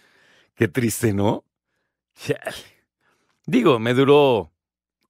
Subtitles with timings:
[0.55, 1.43] Qué triste, ¿no?
[2.15, 2.55] Chale.
[3.45, 4.51] Digo, me duró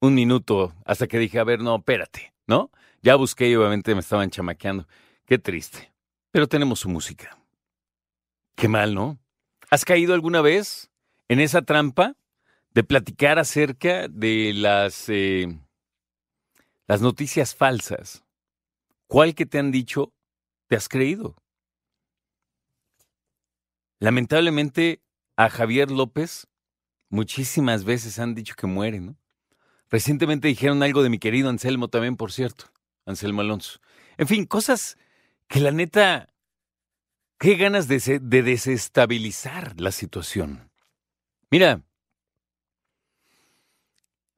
[0.01, 2.71] un minuto hasta que dije, a ver, no, espérate, ¿no?
[3.01, 4.85] Ya busqué y obviamente me estaban chamaqueando.
[5.29, 5.93] Qué triste.
[6.31, 7.37] Pero tenemos su música.
[8.55, 9.19] Qué mal, ¿no?
[9.69, 10.89] ¿Has caído alguna vez
[11.27, 12.15] en esa trampa
[12.71, 15.55] de platicar acerca de las, eh,
[16.87, 18.23] las noticias falsas?
[19.05, 20.11] ¿Cuál que te han dicho
[20.65, 21.35] te has creído?
[23.99, 25.03] Lamentablemente,
[25.35, 26.47] a Javier López
[27.09, 29.15] muchísimas veces han dicho que muere, ¿no?
[29.91, 32.65] Recientemente dijeron algo de mi querido Anselmo también, por cierto.
[33.05, 33.79] Anselmo Alonso.
[34.17, 34.97] En fin, cosas
[35.49, 36.29] que la neta,
[37.39, 40.71] qué ganas de, de desestabilizar la situación.
[41.49, 41.83] Mira,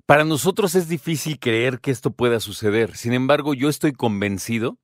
[0.06, 2.96] para nosotros es difícil creer que esto pueda suceder.
[2.96, 4.78] Sin embargo, yo estoy convencido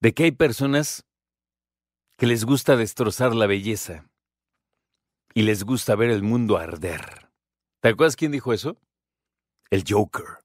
[0.00, 1.06] de que hay personas
[2.16, 4.06] que les gusta destrozar la belleza
[5.32, 7.30] y les gusta ver el mundo arder.
[7.80, 8.78] ¿Te acuerdas quién dijo eso?
[9.70, 10.38] El Joker.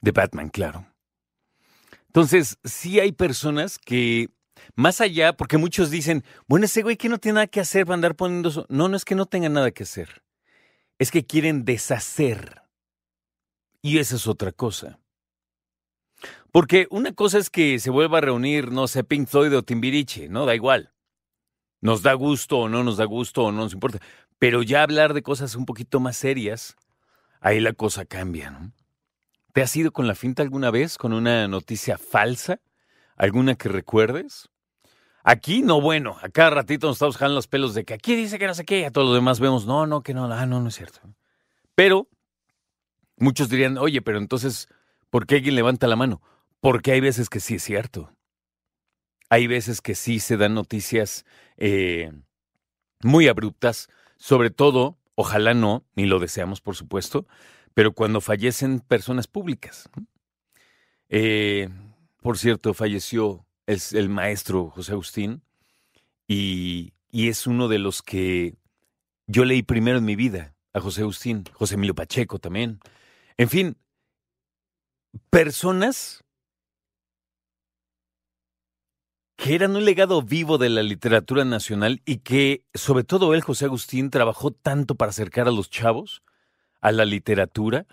[0.00, 0.89] De Batman, claro.
[2.10, 4.30] Entonces, sí hay personas que,
[4.74, 7.94] más allá, porque muchos dicen, bueno, ese güey que no tiene nada que hacer va
[7.94, 8.66] a andar poniendo eso.
[8.68, 10.24] No, no es que no tenga nada que hacer.
[10.98, 12.62] Es que quieren deshacer.
[13.80, 14.98] Y esa es otra cosa.
[16.50, 20.28] Porque una cosa es que se vuelva a reunir, no sé, Pink Floyd o Timbiriche,
[20.28, 20.46] ¿no?
[20.46, 20.92] Da igual.
[21.80, 24.00] Nos da gusto o no nos da gusto o no nos importa.
[24.40, 26.74] Pero ya hablar de cosas un poquito más serias,
[27.40, 28.72] ahí la cosa cambia, ¿no?
[29.52, 32.60] ¿Te has ido con la finta alguna vez con una noticia falsa?
[33.16, 34.48] ¿Alguna que recuerdes?
[35.24, 38.38] Aquí no, bueno, a cada ratito nos estamos jalando los pelos de que aquí dice
[38.38, 40.46] que no sé qué, y a todos los demás vemos, no, no, que no, ah,
[40.46, 41.00] no, no es cierto.
[41.74, 42.08] Pero
[43.16, 44.68] muchos dirían, oye, pero entonces,
[45.10, 46.22] ¿por qué alguien levanta la mano?
[46.60, 48.14] Porque hay veces que sí es cierto.
[49.28, 51.24] Hay veces que sí se dan noticias
[51.56, 52.12] eh,
[53.02, 57.26] muy abruptas, sobre todo, ojalá no, ni lo deseamos, por supuesto,
[57.74, 59.88] pero cuando fallecen personas públicas.
[61.08, 61.68] Eh,
[62.20, 65.42] por cierto, falleció el, el maestro José Agustín
[66.26, 68.56] y, y es uno de los que
[69.26, 72.80] yo leí primero en mi vida, a José Agustín, José Emilio Pacheco también.
[73.36, 73.76] En fin,
[75.30, 76.24] personas
[79.36, 83.64] que eran un legado vivo de la literatura nacional y que, sobre todo él, José
[83.64, 86.22] Agustín, trabajó tanto para acercar a los chavos
[86.80, 87.86] a la literatura,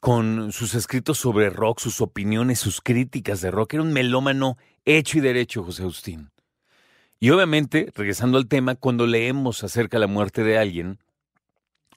[0.00, 3.74] con sus escritos sobre rock, sus opiniones, sus críticas de rock.
[3.74, 6.30] Era un melómano hecho y derecho, José Agustín.
[7.18, 10.98] Y obviamente, regresando al tema, cuando leemos acerca de la muerte de alguien,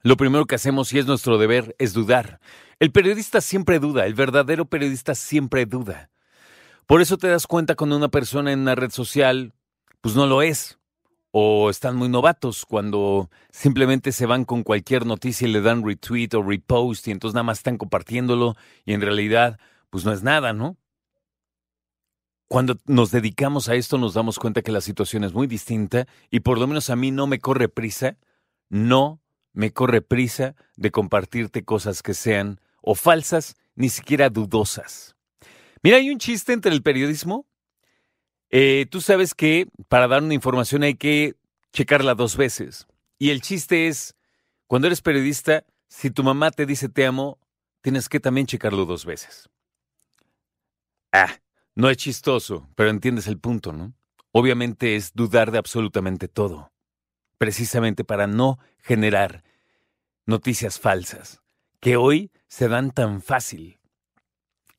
[0.02, 2.40] lo primero que hacemos, y es nuestro deber, es dudar.
[2.80, 6.10] El periodista siempre duda, el verdadero periodista siempre duda.
[6.88, 9.54] Por eso te das cuenta cuando una persona en una red social,
[10.02, 10.79] pues no lo es.
[11.32, 16.30] O están muy novatos cuando simplemente se van con cualquier noticia y le dan retweet
[16.34, 19.60] o repost y entonces nada más están compartiéndolo y en realidad,
[19.90, 20.78] pues no es nada, ¿no?
[22.48, 26.40] Cuando nos dedicamos a esto nos damos cuenta que la situación es muy distinta y
[26.40, 28.18] por lo menos a mí no me corre prisa,
[28.70, 29.22] no
[29.54, 35.16] me corre prisa de compartirte cosas que sean o falsas, ni siquiera dudosas.
[35.84, 37.46] Mira, hay un chiste entre el periodismo.
[38.52, 41.36] Eh, tú sabes que para dar una información hay que
[41.72, 42.88] checarla dos veces.
[43.18, 44.16] Y el chiste es,
[44.68, 47.40] cuando eres periodista, si tu mamá te dice te amo,
[47.82, 49.50] tienes que también checarlo dos veces.
[51.12, 51.40] Ah,
[51.76, 53.94] no es chistoso, pero entiendes el punto, ¿no?
[54.32, 56.72] Obviamente es dudar de absolutamente todo,
[57.38, 59.44] precisamente para no generar
[60.26, 61.42] noticias falsas,
[61.80, 63.79] que hoy se dan tan fácil.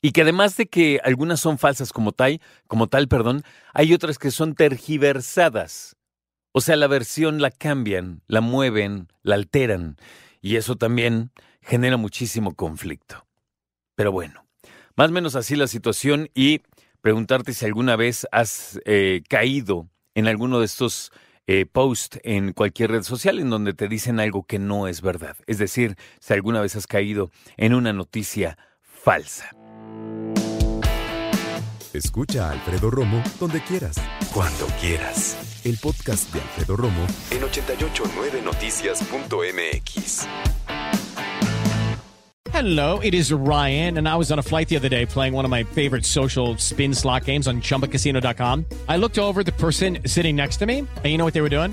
[0.03, 3.43] Y que además de que algunas son falsas como tal, como tal, perdón,
[3.75, 5.97] hay otras que son tergiversadas.
[6.53, 9.97] O sea, la versión la cambian, la mueven, la alteran.
[10.41, 11.31] Y eso también
[11.61, 13.27] genera muchísimo conflicto.
[13.95, 14.47] Pero bueno,
[14.97, 16.63] más o menos así la situación y
[17.03, 21.13] preguntarte si alguna vez has eh, caído en alguno de estos
[21.47, 25.37] eh, posts en cualquier red social en donde te dicen algo que no es verdad.
[25.47, 29.51] Es decir, si alguna vez has caído en una noticia falsa.
[31.93, 33.97] Escucha a Alfredo Romo donde quieras,
[34.33, 35.61] cuando quieras.
[35.65, 40.27] El podcast de Alfredo Romo en 889noticias.mx.
[42.53, 45.45] Hello, it is Ryan, and I was on a flight the other day playing one
[45.45, 48.67] of my favorite social spin slot games on chumbacasino.com.
[48.89, 51.41] I looked over at the person sitting next to me, and you know what they
[51.41, 51.73] were doing?